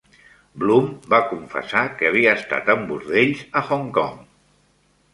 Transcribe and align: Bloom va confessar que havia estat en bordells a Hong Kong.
Bloom 0.63 0.87
va 1.15 1.19
confessar 1.33 1.85
que 2.01 2.09
havia 2.13 2.33
estat 2.41 2.75
en 2.77 2.91
bordells 2.95 3.47
a 3.63 3.67
Hong 3.75 3.89
Kong. 4.03 4.21